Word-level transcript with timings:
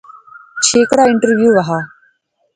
چھیکڑا 0.65 1.03
انٹرویو 1.09 1.51
وہا 1.57 1.79